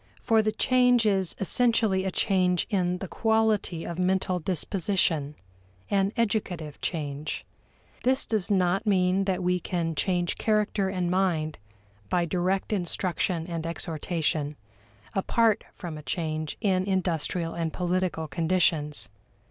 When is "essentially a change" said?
1.39-2.65